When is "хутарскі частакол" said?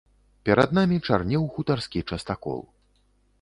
1.59-2.59